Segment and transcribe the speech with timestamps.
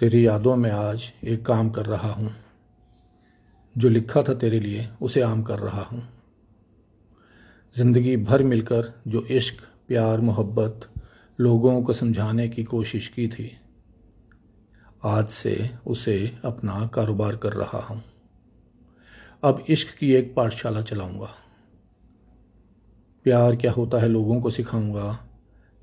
[0.00, 2.34] तेरी यादों में आज एक काम कर रहा हूँ।
[3.78, 6.02] जो लिखा था तेरे लिए, उसे आम कर रहा हूँ।
[7.76, 10.88] ज़िंदगी भर मिलकर जो इश्क, प्यार, मोहब्बत
[11.40, 13.50] लोगों को समझाने की कोशिश की थी,
[15.04, 18.02] आज से उसे अपना कारोबार कर रहा हूँ।
[19.44, 21.34] अब इश्क की एक पाठशाला चलाऊँगा।
[23.24, 25.26] प्यार क्या होता है लोगों को सिखाऊँगा?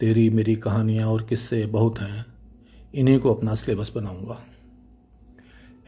[0.00, 2.31] तेरी मेरी कहानियाँ और किस्से बहुत हैं।
[2.94, 4.42] इन्हीं को अपना सिलेबस बनाऊँगा।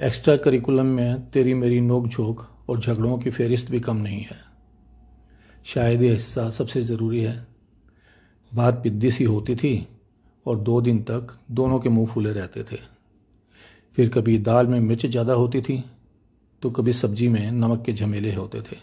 [0.00, 4.36] एक्स्ट्रा करिकुलम में तेरी मेरी नोक झोंक और झगड़ों की फहरिस्त भी कम नहीं है।
[5.66, 7.46] शायद ये हिस्सा सबसे ज़रूरी है।
[8.52, 9.86] बात पिद्दी सी होती थी
[10.46, 12.78] और दो दिन तक दोनों के मुँह फूले रहते थे।
[13.96, 15.82] फिर कभी दाल में मिर्च ज़्यादा होती थी
[16.62, 18.76] तो कभी सब्ज़ी में नमक के झमेले होते थे।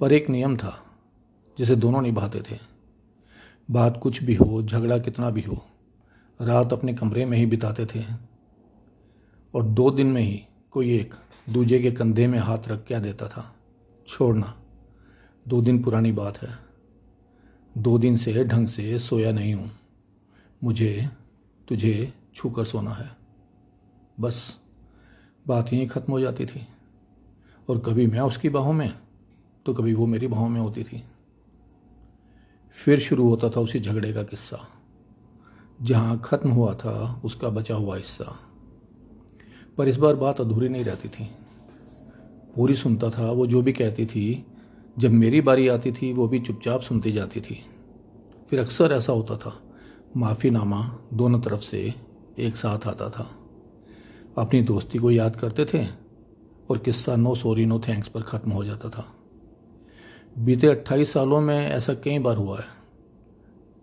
[0.00, 0.78] पर एक नियम था,
[1.58, 2.58] जिसे दोनों निभाते थे।
[3.68, 5.62] बात कुछ भी हो, झगड़ा कितना भी हो
[6.40, 8.04] रात अपने कमरे में ही बिताते थे।
[9.54, 11.14] और दो दिन में ही कोई एक
[11.50, 13.56] दूजे के कंधे में हाथ रख क्या देता था।
[14.08, 14.62] छोड़ना,
[15.48, 16.58] दो दिन पुरानी बात है।
[17.78, 19.70] दो दिन से ढंग से सोया नहीं हूँ।
[20.64, 21.08] मुझे,
[21.68, 23.10] तुझे छू कर सोना है।
[24.20, 24.58] बस,
[25.46, 26.66] बात यहीं ख़त्म हो जाती थी।
[27.68, 28.98] और कभी मैं उसकी बाहों में
[29.66, 31.04] तो कभी वो मेरी बाहों में होती थी।
[32.70, 34.68] फिर शुरू होता था उसी झगड़े का किस्सा।
[35.82, 38.38] जहाँ ख़त्म हुआ था, उसका बचा हुआ हिस्सा।
[39.78, 41.30] पर इस बार बात अधूरी नहीं रहती थी।
[42.56, 44.46] पूरी सुनता था, वो जो भी कहती थी,
[44.98, 47.66] जब मेरी बारी आती थी, वो भी चुपचाप सुनती जाती थी।
[48.50, 49.62] फिर अक्सर ऐसा होता था,
[50.16, 51.94] माफ़ीनामा दोनों तरफ़ से
[52.38, 53.36] एक साथ आता था।
[54.38, 55.86] अपनी दोस्ती को याद करते थे,
[56.70, 59.14] और किस्सा नो सॉरी, नो थैंक्स पर ख़त्म हो जाता था।
[60.38, 62.81] बीते अट्ठाईस सालों में ऐसा कई बार हुआ है।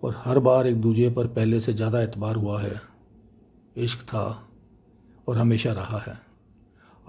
[0.04, 2.82] और हर बार एक दूसरे पर पहले से ज़्यादा एतबार हुआ है।
[3.78, 4.50] इश्क था
[5.28, 6.20] और हमेशा रहा है।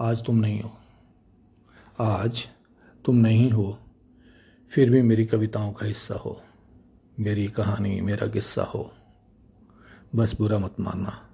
[0.01, 0.71] आज तुम नहीं हो।
[1.99, 2.47] आज
[3.05, 3.79] तुम नहीं हो,
[4.71, 6.41] फिर भी मेरी कविताओं का हिस्सा हो।
[7.19, 8.93] मेरी कहानी, मेरा किस्सा हो।
[10.15, 11.27] बस बुरा मत मानना।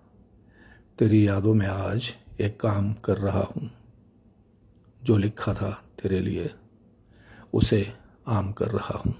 [0.99, 3.69] तेरी यादों में आज एक काम कर रहा हूँ।
[5.03, 6.49] जो लिखा था तेरे लिए,
[7.53, 7.93] उसे
[8.27, 9.15] आम कर रहा हूँ।